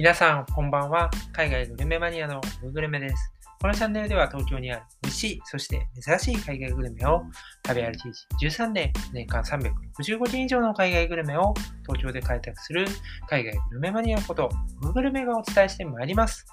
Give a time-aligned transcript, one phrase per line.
[0.00, 1.10] 皆さん、こんばんは。
[1.30, 3.34] 海外グルメマニアのググルメです。
[3.60, 7.22] このチャンネルでは東京にある美味しい、そして珍しい海外グルメを
[7.66, 8.08] 食べ歩き
[8.42, 11.52] 13年、年間365件以上の海外グルメを
[11.82, 12.86] 東京で開拓する
[13.28, 14.48] 海外グルメマニアこと
[14.80, 16.46] ググルメがお伝えしてまいります。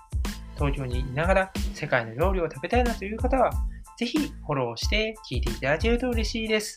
[0.55, 3.51] 東京にいながら世界の料理を食べたいなという方は、
[3.97, 6.75] ぜひフォローして聞いていただけると嬉しいです。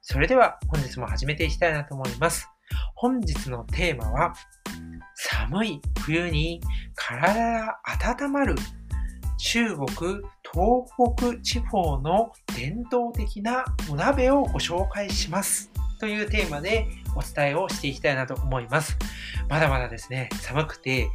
[0.00, 2.48] それでは本日も始めていきたいなと思います。
[2.94, 4.34] 本日のテーマは、
[5.14, 6.60] 寒い冬に
[6.94, 7.78] 体が
[8.22, 8.54] 温まる
[9.38, 9.86] 中国、
[10.52, 10.84] 東
[11.18, 15.70] 北地方の伝統的なお鍋をご紹介します。
[16.04, 16.86] というテーマで
[17.16, 18.98] お伝えをしていきたいなと思います。
[19.48, 21.08] まだまだですね、寒くて、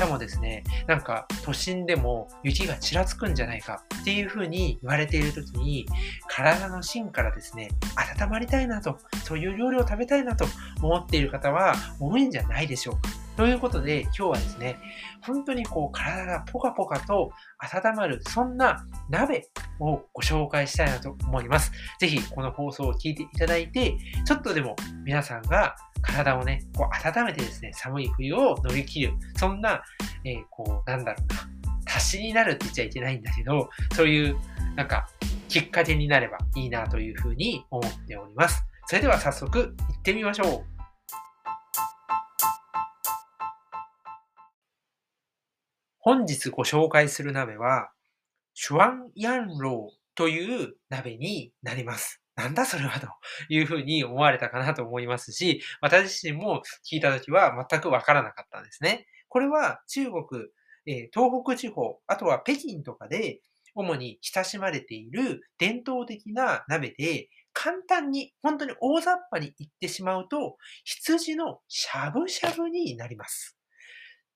[0.00, 5.86] 明日もですね、なんか都心でも雪がちらつくんじゃないかっていうふうに言われている時に、
[6.26, 7.68] 体の芯からですね、
[8.20, 10.44] 温まりたいなと、そういう料理を食べたいなと
[10.82, 13.21] 思っている方は多いんじゃないでしょうか。
[13.36, 14.78] ということで、今日はですね、
[15.22, 19.48] 本当にこう体がポカポカと温まる、そんな鍋
[19.80, 21.72] をご紹介したいなと思います。
[21.98, 29.82] ぜひこの放送を聞いていただいて、ちょっとでも皆さんが体をね、こう温めてですね、寒い冬を乗り切る、そんな、
[30.24, 34.36] えー、こう、なんだろうな、足しになるって言っちゃいけないんだけど、そういう、
[34.76, 35.08] なんか、
[35.48, 38.64] きっかけになればいいなというふうに思っております。
[38.86, 40.71] それでは早速行ってみましょう。
[46.04, 47.92] 本日ご紹介する鍋は、
[48.54, 52.20] シュワンヤンローという鍋になります。
[52.34, 53.06] なんだそれはと
[53.48, 59.06] いうふうに思われたかなと思いますし、私自身も聞いたときは全くわからなかったんですね。
[59.28, 60.24] これは中国、
[60.84, 63.40] 東北地方、あとは北京とかで
[63.76, 73.56] 主に親しまれている伝統的な鍋で、簡単に、本当に大雑把に言ってしまうと、羊のしゃぶしゃぶになります。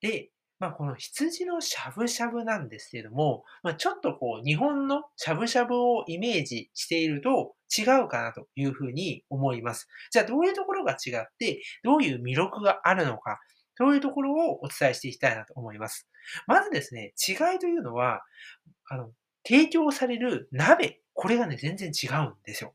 [0.00, 9.86] で、まあ、この羊のしゃぶしゃぶなんですけども、まあ、ちょっとこう、日本のしゃぶしゃぶをイメージしていると違うかなというふうに思います。
[10.10, 13.38] じゃあ、どういうところが違って、どういう魅力があるのか、
[13.76, 16.08] そういうところをお伝えしていきたいなと思います。
[16.47, 18.22] まずですね、違いというのは、
[18.88, 19.10] あの、
[19.47, 22.70] 提供される鍋、これがね、全然違うんですよ。
[22.70, 22.72] っ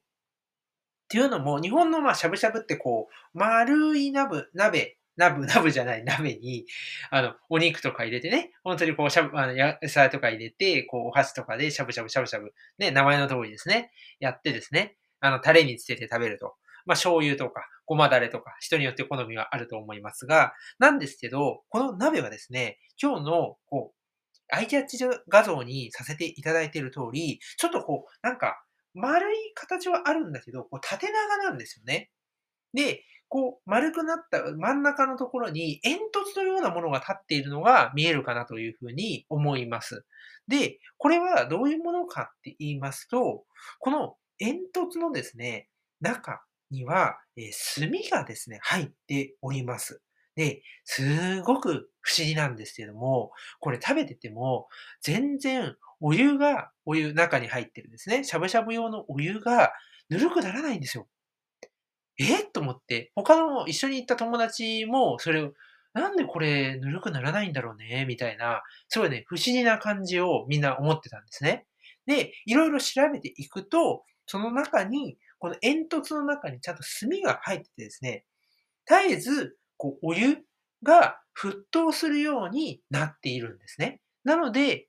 [1.09, 6.65] ていうのも、日本のまあしゃぶしゃぶってこう、丸い鍋、鍋ナブ、 ナブじゃない鍋に、
[7.09, 16.55] あの、お肉とか入れてね、本当にこう、しゃぶ、あの、野菜とか入れて、こう、お箸とかでしゃぶしゃぶしゃぶしゃぶ、ね、名前の通りですね、やってですね、あの、タレにつけて食べると。
[16.85, 24.01] まあ、醤油とか、ごまだれとか、人によって好みはあると思いますが、なんですけど、この鍋はですね、今日の、こう、
[24.53, 24.97] アイキャッチ
[25.29, 28.63] 画像にさせていただいている通り、ちょっとこう、なんか、
[28.93, 32.09] 丸い形はあるんだけど、こう縦長なんですよね。
[32.73, 40.05] で、こう、丸くなった真ん中のところに煙突のようなものが立っているのが見えるかなというふうに思います。
[40.49, 43.45] で、これはどういうものかって言いますと、
[43.79, 45.69] この煙突のですね、
[46.01, 50.01] 中には、え炭がですね、入っております。
[50.35, 53.31] で、すごく不思議なんですけども、
[53.61, 54.67] これ食べてても、
[55.01, 58.25] 全然お湯が、お湯中に入ってるんですね。
[58.25, 59.71] しゃぶしゃぶ用のお湯が
[60.09, 61.07] ぬるくならないんですよ。
[62.25, 62.43] え？
[62.53, 65.53] と思って、他の一緒に行った友達も、それを、
[65.93, 71.65] なんでこれぬるくならないんだろうね、みたいな、すごいね、不思議な感じをみんな思ってたんですね。
[72.05, 78.25] で、いろいろ調べていくと、その中に、この煙突の中にちゃんと炭が入っててですね、
[78.87, 80.37] 絶えず、こう、お湯
[80.83, 84.01] が沸騰するようになっているんですね。
[84.23, 84.87] なので、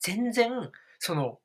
[0.00, 0.50] 全然、
[0.98, 1.40] その、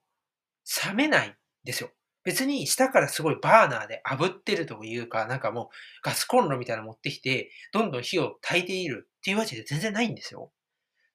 [0.88, 1.34] 冷めないん
[1.64, 1.92] ですよ。
[2.28, 5.68] 別に下からすごいバーナーで炙ってるというか、なんかもう
[6.04, 10.52] ガスコンロみたいなの持ってきて、どんどん火を焚いているっていうわけで全然ないんですよ。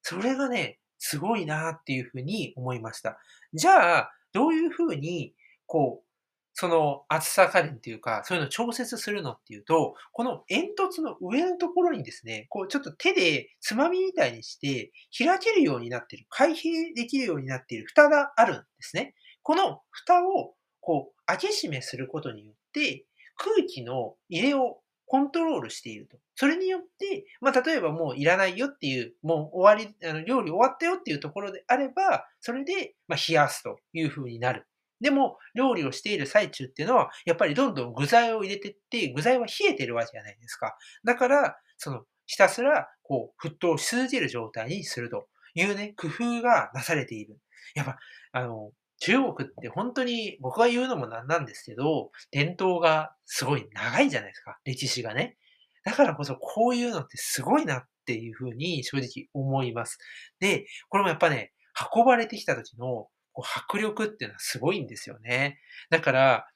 [0.01, 3.19] それがね、すごいなっていうふうに思いました。
[3.53, 5.35] じゃあ、どういうふうに、
[5.67, 6.07] こう、
[6.55, 19.13] その厚さ加減っていうか、そういうのを調節するのっていうと、この煙突の上のところにですね、こうちょっと手でつまみみたいにして開けるようになっている、開閉できるようになっている蓋があるんですね。
[19.43, 23.05] この蓋をこう、開け閉めすることによって、
[23.37, 26.17] 空気の入れをコントロールしていると。
[26.35, 34.67] それによって、まあ、例えばもういらないよっていう、もう終わり、あの料理終わったよっていうところであれば、それで、ま冷やすという風になる。
[34.99, 40.75] でも、料理をしている最中っていうのは、やっぱりどんどん具材を入れてって、具材は冷えてるわけじゃないですか。
[41.05, 47.37] だから、その、ひたすら、こう、沸騰し続ける状態にするというね、工夫がなされている。
[47.75, 47.99] やっぱ、
[48.31, 48.71] あの、
[49.05, 54.57] 中国って本当に僕が言うのもなんなんですけど、伝統がすごい長いじゃないですか。
[54.63, 55.35] 歴史がね。
[55.83, 59.97] だからこそこういうのってすごいなっていうふうに正直思います。
[60.39, 61.51] で、これもやっぱね、
[61.93, 65.59] 運ばれてきた時の迫力っていうのはすごいんですよね。
[65.89, 66.47] だから、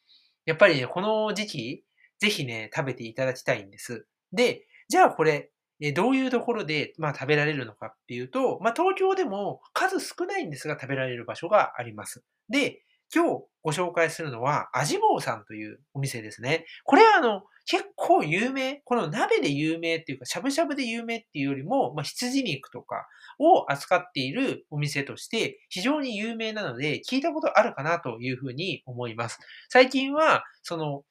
[0.45, 1.83] やっぱりね、この時期、
[2.19, 4.07] ぜひね、食べていただきたいんです。
[4.31, 12.23] で、じゃあこれ、えどういうところで、まあ、食べられるのかっていうと、まあ、東京でも数少ないんですが食べられる場所があります。
[12.49, 12.81] で、
[13.13, 16.65] 今日ご紹介するのは、味坊さんというお店ですね。
[16.83, 23.07] これはあの、結構有名、この鍋で有名っていうか、しゃぶしゃぶで有名っていうよりも、まあ、羊肉とか
[23.39, 29.39] を扱っているお店として非常に有名なので、聞いたことあるかなというふうに思います。
[29.69, 31.03] 最近は、その、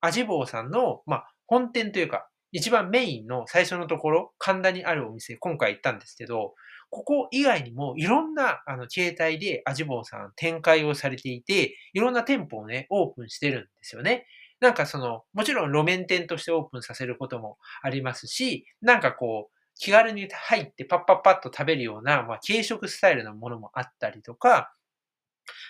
[0.00, 6.54] 味坊さんの、まあ、本店というか、一番メインの最初のところ、神田にあるお店、今回行ったんですけど、
[6.90, 14.26] ここ以外にもいろんなあの形態で味坊さん展開をされていて、いろんな店舗をね、オープンしてるんですよね。
[14.60, 24.74] なんかその、もちろん路面店としてオープンさせることもありますし、なんかこう、気軽に入ってパッパッパッと食べるような、まあ、軽食スタイルのものもあったりとか、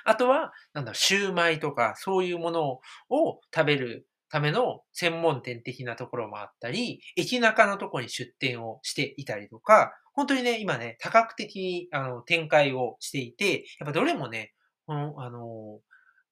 [0.05, 2.81] あとは、なんだろ、シューマイとか、そういうもの
[3.11, 14.53] を食べるための専門店的なところもあったり、駅中のところに出店をしていたりとか、本当にね、今ね、多角的にあの展開をしていて、やっぱどれもね、
[14.87, 15.81] この、あの、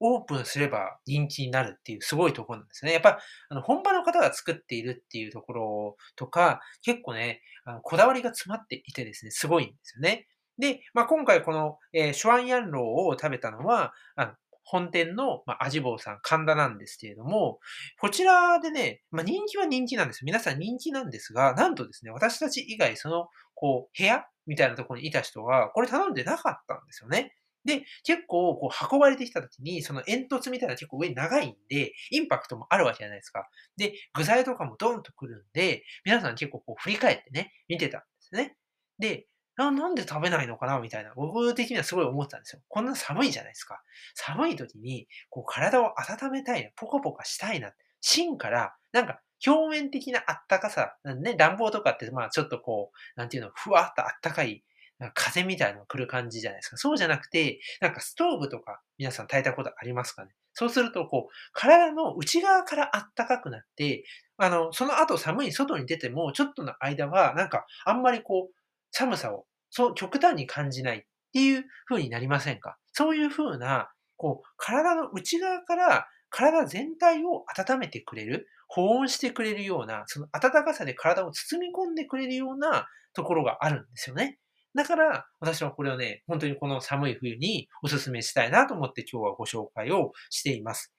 [0.00, 2.92] オープンすれば人気になるっていうすごいところなんですね。
[2.92, 10.26] やっぱ、あの、本場の方が作っているっていうところとか、結構ね、あのこだわりが詰まっていてですね、すごいんですよね。
[10.58, 14.32] で、まあ、今回この、えー、シュワンヤンローを食べたのは、あの
[14.66, 17.60] 本店の、まあ、味坊さん、神田なんですけれども、
[18.00, 20.24] こちらでね、まあ、人気は人気なんです。
[20.24, 27.32] 皆さん人気なんですが、なんとですね、私たち以外、その、こう、部屋みたいなところにいた人は、これ頼んでなかったんですよね。
[27.64, 33.48] で、結構、こう、運ばれてきた時に、その煙突みたいな結構上に長いんで、インパクトもあるわけじゃないですか。
[33.76, 38.56] で、具材とかもドンとくるんで、皆さん結構こう、振り返ってね、見てたんですね。
[38.98, 39.26] で、
[39.56, 41.12] ななんで食べないのかなみたいな。
[41.16, 42.62] 僕的にはすごい思ってたんですよ。
[42.68, 43.82] こんな寒いじゃないですか。
[44.14, 47.72] 寒い時に、こう体を温めたいな、ポカポカしたいな。
[48.00, 54.62] 芯から、なんか表面的なあったかさ、ね、暖房とかって、まあちょっとこう、なんていうの、ふわっとあったかい、
[54.98, 56.76] か風みたいなのが来る感じじゃないですか。
[56.76, 64.04] そうじゃなくて、なんかストーブとか皆さん炊いたことありますかねそうすると、こう、体の内側からあったかくなって、
[64.38, 68.55] あの、その後寒い外に出ても、ちょっとの間は、なんか、あんまりこう、
[68.90, 71.02] 寒さを、そう、極端に感じないっ
[71.32, 72.78] ていう風になりませんか？
[72.92, 84.38] そういう風な、こう、体の内側から体全体を温めてくれる、保温してくれるような、その暖かさで体を包み込んでくれるようなところがあるんですよね。
[84.74, 90.92] だから、私はこれをね、本当にこの寒い冬にお勧めしたいなと思って今日はご紹介をしています。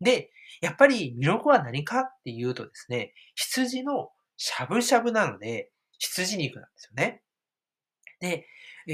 [0.00, 0.30] で、
[0.60, 7.22] やっぱり魅力は何かっていうとですね、羊のしゃぶしゃぶなので、羊肉なんですよね。
[8.22, 8.46] で、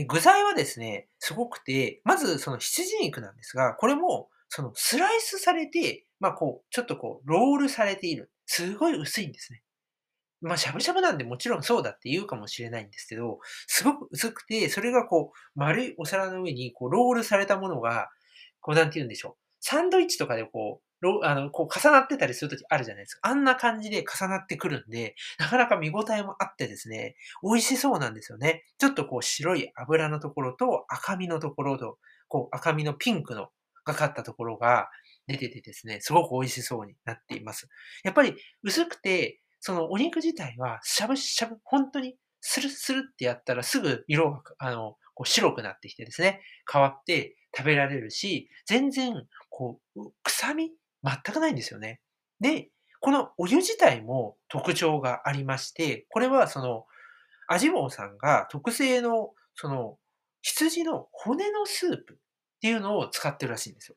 [0.06, 8.30] 具材はですね、すごくて、まずその羊肉なんですが、これもそのスライスされて、まあこう、ちょっとこう、ロールされている。
[8.46, 9.62] すごい薄いんですね。
[10.40, 18.08] まあ、しゃぶしゃぶなんでもちろんそうだって言うかもしれないんですけど、すごく薄くて、それがこう、丸いお皿の上にこう、ロールされたものが、
[18.60, 19.36] こう、なんて言うんでしょう。
[19.60, 20.87] サンドイッチとかでこう、
[21.22, 23.20] あの、こう重なってたりするときあるじゃないですか。
[23.22, 28.64] あんな感じで重なってくるんで、なかなか見応えもあってですね、美味しそうなんですよね。
[28.78, 33.48] ちょっとこう白い油のところと赤身のところと、こう赤身のピンクの
[33.84, 34.88] がかったところが
[35.26, 37.68] 出ててですね、すごく美味しそうになっています。
[38.04, 46.40] やっぱり薄くて、そのお肉自体はしゃぶしゃぶ、本当にスルスルってやったらすぐ色が、あの、こう白くなってきてですね、
[46.70, 50.70] 変わって食べられるし、全然、こう、臭み
[51.04, 52.00] 全くないんですよね。
[52.40, 56.84] で、このお湯自体も特徴がありまして、これはその、
[57.46, 59.98] 味坊さんが特製の、その、
[60.42, 62.16] 羊の骨のスープっ
[62.60, 63.96] ていうのを使ってるらしいんですよ。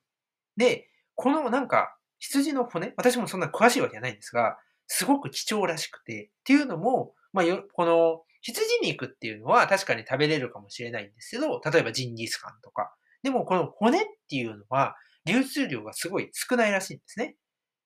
[0.57, 12.93] で、このなんか、羊の骨、私もそんな詳しいわけじゃないんですが、すごく貴重らしくて、っていうのも、まあ、この羊肉っていうのは確かに食べれるかもしれないんですけど、例えばジンギスカンとか。
[13.23, 17.35] でもこの骨っていうのは、流通量がすごい少ないらしいんですね。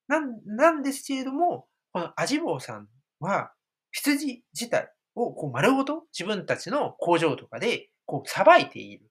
[0.08, 2.88] なん、なんですけれども、この味坊さん
[3.20, 3.52] は、
[3.92, 9.10] 羊自体をこう丸ごと自分たちの工場とかでこうさばいている。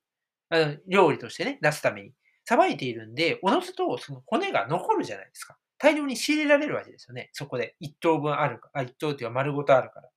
[0.50, 2.12] あの料理としてね、出すために。
[2.45, 5.57] さばいているんで、おのずとその骨が残るじゃないですか。
[5.78, 7.31] 大量に仕入れられるわけですよね。
[7.33, 7.75] そこで。
[7.81, 10.11] 一頭分あるか、あ、一頭っていうか丸ごとあるから。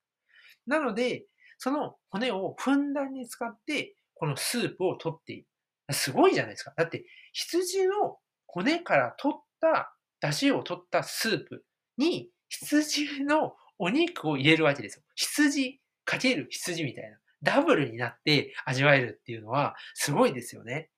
[0.67, 1.25] なので、
[1.57, 5.47] その骨をふんだんに使って、このスープを取っている。
[5.93, 6.73] すごいじゃないですか。
[6.75, 11.65] だって、羊の骨から取った、出汁を取ったスープ
[11.97, 15.03] に、羊のお肉を入れるわけですよ。
[15.15, 20.89] 羊かける羊みたいな、ダブルになって味わえるっていうのはすごいですよね。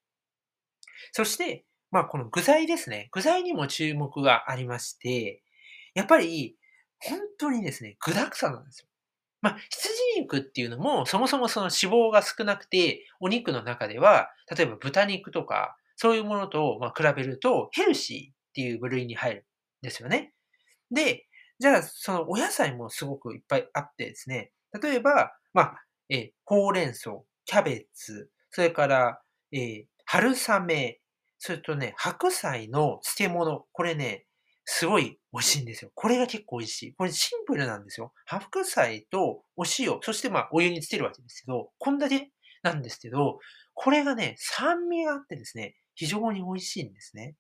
[1.12, 3.10] そして、まあこの具材ですね。
[3.12, 5.43] 具材にも注目がありまして、
[5.96, 6.55] やっぱり
[7.00, 8.88] 本当にですね、具沢山なんですよ。
[9.41, 9.89] まあ、羊
[10.22, 19.44] 肉っていうのも、そもそもその脂肪が少なくて、お肉の中では、例えば豚肉とか、そういうものとま比べるとヘルシーっていう部類に入るん
[19.82, 20.34] ですよね。
[20.92, 21.26] で、
[21.60, 27.12] じゃあ、そのお野菜もすごくいっぱいあってですね、例えば、まあ、えほうれん草、
[27.46, 29.22] キャベツ、それから、
[29.52, 31.00] え、春雨、
[31.38, 33.66] それとね、白菜の漬物。
[33.72, 34.26] これね、
[34.72, 35.92] すごい美味しいんですよ。
[35.96, 36.94] これが結構美味しい。
[36.94, 38.14] これシンプルなんですよ。
[38.28, 42.30] 白菜とお塩、そしてまあお湯につけるわけですけど、こんだけ
[42.62, 43.40] なんですけど、
[43.74, 47.36] これがね、酸味があってですね、非常に美味しいんですね。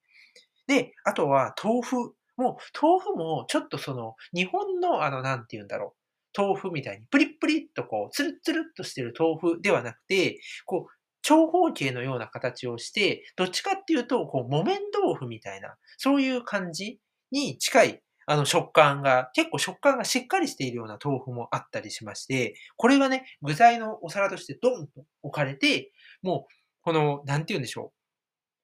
[0.65, 1.97] で、あとは豆腐。
[2.35, 5.95] もう豆腐もちょっとその日本のあの、なんて言うんだろ
[6.35, 6.41] う。
[6.41, 16.99] 豆腐みたいにプリップリっとこう、ツルツルッとしてる豆腐ではなくて、こう、長方形のような形をして、どっちかっていうと、こう、木綿豆腐みたいな、そういう感じ
[17.31, 27.91] に近い、あの、食感が、結構食感がしっかりしているような豆腐もあったりしまして、これがね、具材のお皿としてドンと置かれて、もう、この、なんて言うんでしょ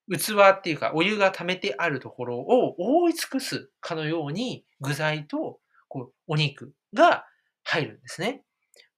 [0.09, 0.17] う。
[0.17, 7.25] 器っていうか、お湯が溜めてあるところを覆い尽くすかのように、具材と、こう、お肉が
[7.63, 8.43] 入るんですね。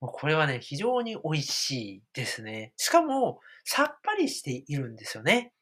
[0.01, 2.73] もうこれはね、非常に美味しいですね。
[2.77, 5.53] しかも、さっぱりしているんですよね。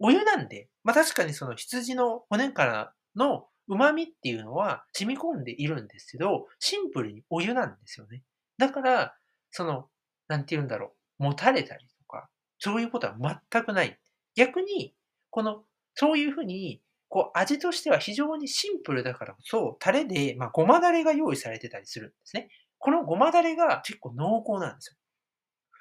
[0.00, 8.22] お湯なんで、まあ確かにその羊の骨からの旨味っていうのは染み込んでいるんですけど、シンプルにお湯なんですよね。
[8.58, 9.14] だから、
[9.52, 9.86] その、
[10.28, 13.16] なんて言うんだろう、もたれたりとか、そういうことは
[13.50, 13.96] 全くない。
[14.34, 14.94] 逆に、
[15.30, 15.62] この、
[15.94, 22.48] そういうふうに、こう、味としては非常にシンプルだからこそ、タレで、まあ、ごまだれが用意されてたりするんですね。
[22.78, 24.96] このごまだれが結構濃厚なんですよ。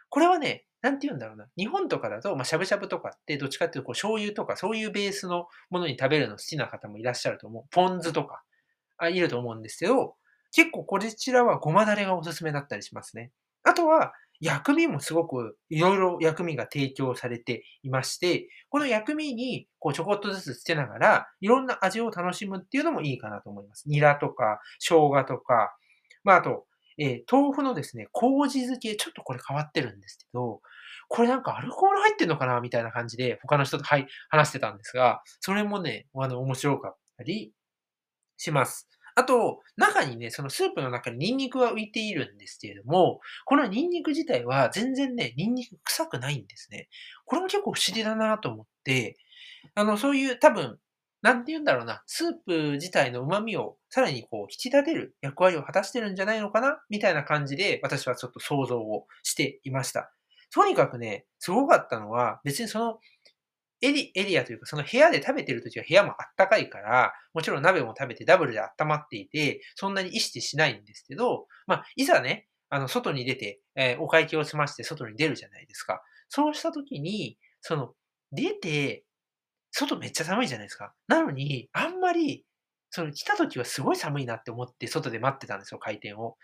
[0.10, 1.48] これはね、なんて言うんだろうな。
[1.58, 7.64] 日本とかだと、まあ、しゃぶしゃぶとかって、どっちかっていうと、こう、醤油とか、そういうベースのものに食べるの好きな方もいらっしゃると思う。
[7.72, 8.44] ポン酢とか、
[8.98, 10.16] あいると思うんですけど、
[10.54, 13.32] 結構こちらはごまだれがおすすめだったりしますね。
[13.64, 23.84] あとは、薬味もすごくいろいろ薬味が提供されていまして、この薬味にこうちょこっとずつつけながら、いろんな味を楽しむっていうのもいいかなと思います。
[23.88, 25.76] ニラとか、生姜とか、
[26.24, 26.66] まああと、
[27.00, 30.62] えー、豆腐のですね、麹漬け、ちょっとこれ変わってるんですけど、
[31.08, 37.52] これなんかアルコール入ってんのかなみたいな感じで他の人と、はい、話してたんですが、それもね、あの、面白かったり
[38.38, 38.88] します。
[39.16, 46.90] あと、中にね、そのスープの中にニンニクは浮いているんですけれども、このニンニク自体は全然ね、ニンニク臭くないんですね。
[47.26, 49.18] これも結構不思議だなと思って、
[49.76, 50.78] あの、そういう多分、
[51.22, 56.82] なんて言うんだろうな、スープ自体の旨味をさらにこう引き立てる役割を果たしてるんじゃないのかな？
[56.90, 60.12] みたいな感じで私はちょっと想像をしていました。
[60.52, 63.00] とにかくね、すごかったのは、別にその
[63.82, 76.02] エリエリアというか、その部屋で食べてるときは部屋もあったかいから、もちろん鍋も食べてダブルで温まっていて、そんなに意識しないんですけど、まあ、いざね、あの、外に出て、えー、お会計を済まして外に出るじゃないですか。
[76.28, 77.94] そうしたときに、その、
[78.32, 79.06] 出て、
[79.72, 80.94] 外めっちゃ寒いじゃないですか。
[81.08, 82.46] なのに、あんまり、
[83.00, 86.36] その来た時はすごい寒いなって思って外で待ってたんですよ、開店を。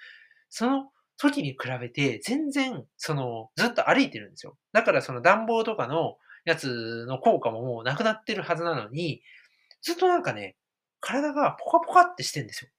[0.49, 4.57] その時に比べて全然、その、ずっと歩いてるんですよ。
[4.71, 9.21] だからその暖房とかのやつの効果ももうなくなってるはずなのに、
[9.81, 10.55] ずっとなんかね、
[11.01, 12.69] 体がポカポカってしてんですよ。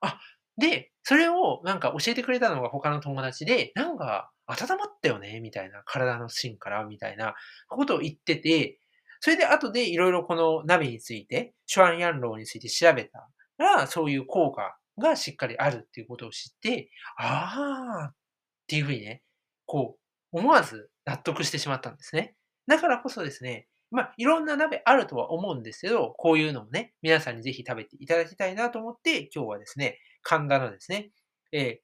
[0.00, 0.20] あ、
[0.56, 5.40] で、それをなんか教えてくれたのが他の友達で、なんか温まったよね？
[5.40, 7.34] みたいな、体の芯から、みたいな
[7.68, 8.78] ことを言ってて、
[9.24, 13.26] それで後でいろいろこの鍋について、シュワンヤンローについて調べた
[13.56, 18.14] ら、そういう効果がしっかりあるっていうことを知って、あーっ
[18.66, 19.22] ていうふうにね、
[19.64, 19.96] こ
[20.30, 22.34] う、思わず納得してしまったんですね。
[22.66, 31.12] だからこそですね、まあ、いろんな鍋あるとは思うんですけど、こういうのもね、皆さんにぜひ食べていただきたいなと思って、今日はですね、神田のですね、
[31.50, 31.80] え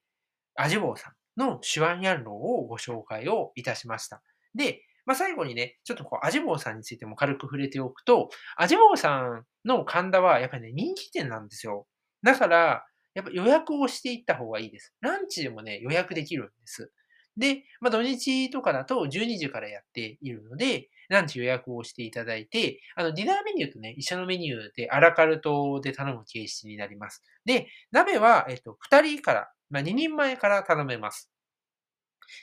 [0.59, 4.23] ー、アジボウさんのシュワンヤンローをご紹介をいたしました。
[4.55, 11.89] で、まあ、最後にね、ちょっとこう、アジボウさんについても軽く触れておくと、アジボウさんの神田はやっぱりね、人気店なんですよ。
[12.23, 14.95] だから、やっぱ予約をしていった方がいいです。
[15.01, 16.93] ランチでもね、予約できるんです。
[17.37, 27.25] で、まあ、土日とかだと12時からやっているので、ランチ予約をしていただいて、あの、ディナーメニューとね、一緒のメニューでアラカルトで頼む形式になります。
[27.45, 31.33] で、鍋は、えっと、2人から、まあ、2人前から頼めます。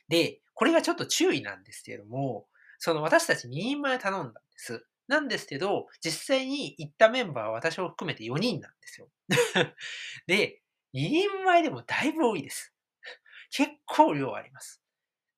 [0.09, 2.47] で、これがちょっと注意なんですけれども、
[2.77, 4.85] その私たち2人前頼んだんです。
[5.07, 9.09] なんですけど、実際に行ったメンバーは私を含めて4人なんですよ。
[10.27, 10.61] で、
[10.93, 12.73] 2人前でもだいぶ多いです。
[13.51, 14.81] 結構量あります。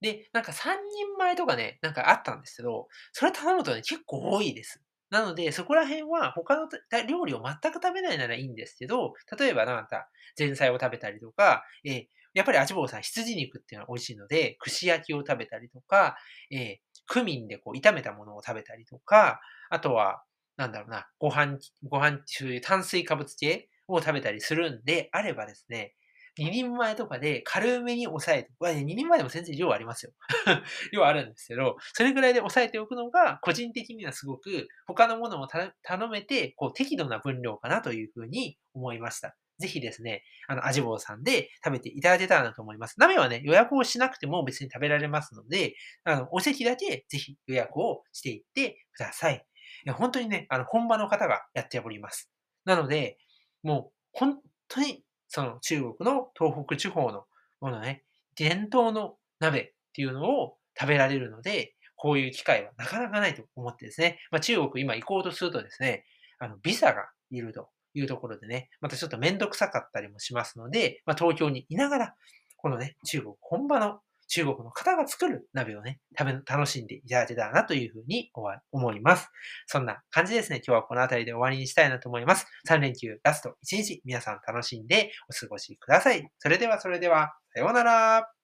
[0.02, 4.82] で、なんか3人前とかね、なんかあったんですけど、それ頼むとね、結構多いです。
[5.10, 6.68] なので、そこら辺は他の
[7.08, 16.16] 料理を全く食べないならいいんですけど、例えばなんか前菜を食べたりとか、えー、やっぱり味坊さん羊肉っていうのは美味しいので、串焼きを食べたりとか、
[16.52, 16.78] えー、
[17.10, 20.24] クミンでこう炒めたものを食べたりとか、あとは、
[20.58, 25.96] なんだろうな、ご飯、ご飯、そういう炭水化物系を食べたりするんであればですね、
[26.38, 30.14] 2人前とかで軽めに抑えて、わ、2人前でも全然量ありますよ。
[30.94, 39.36] 量あるんですけど、それぐらいで抑えておくのが、個人的にはすごく他のものも頼めて、こう適度な分量かなというふうに思いました。
[39.60, 42.96] ぜひですね、あの、味坊さんで食べていただけたらなと思います。
[42.98, 45.76] 鍋はね、予約をしなくても別に食べられますので、
[46.06, 49.46] あの、お席だけぜひ予約をしていってください。
[49.86, 52.32] いや本当にね、あの、本場の方がやっております。
[52.66, 53.18] なので、
[53.64, 57.26] もう、本当にその中国の東北地方の
[57.62, 58.04] ものね、
[58.36, 66.06] 伝統の鍋っていうのを食べられるので、こういう機会はなかなかないと思ってですね、まあ、中国今行こうとするとですね、
[66.40, 72.16] あの、ビザがいるというところでね、またちょっとめんどくさかったりもしますので、まあ、東京にいながら、
[72.58, 78.32] このね、中国本場の中国の方が作る鍋をね、食べ、楽しんでいただけたらなというふうに
[78.72, 79.28] 思います。
[79.66, 80.62] そんな感じですね。
[80.66, 82.46] 今日はこの辺りで終わりにしたいなと思います。
[82.70, 86.30] 3連休ラスト1日、皆さん楽しんでお過ごしください。
[86.38, 88.39] それではそれでは、さようなら。